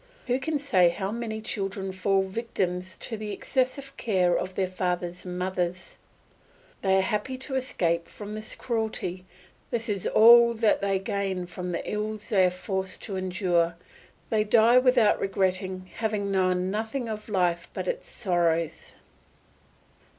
[0.25, 5.25] Who can say how many children fall victims to the excessive care of their fathers
[5.25, 5.95] and mothers?
[6.81, 9.25] They are happy to escape from this cruelty;
[9.69, 13.75] this is all that they gain from the ills they are forced to endure:
[14.31, 18.93] they die without regretting, having known nothing of life but its sorrows.